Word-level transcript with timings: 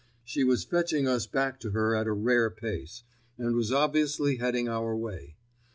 She 0.23 0.43
was 0.43 0.63
fetching 0.63 1.07
us 1.07 1.27
back 1.27 1.59
to 1.59 1.69
her 1.73 1.95
at 1.95 2.07
a 2.07 2.11
rare 2.11 2.49
pace, 2.49 3.03
and 3.37 3.53
was 3.55 3.71
obviously 3.71 4.37
heading 4.37 4.67
our 4.67 4.95
way. 4.97 5.35